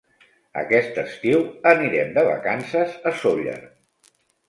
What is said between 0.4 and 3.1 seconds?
Aquest estiu anirem de vacances